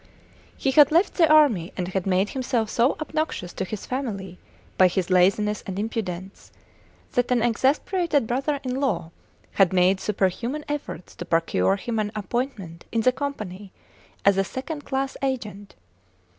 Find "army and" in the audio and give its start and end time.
1.31-1.89